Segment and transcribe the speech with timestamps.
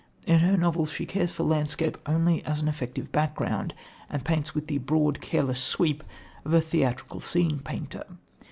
[0.25, 3.75] In her novels she cares for landscape only as an effective background,
[4.09, 6.03] and paints with the broad, careless sweep
[6.43, 8.05] of the theatrical scene painter.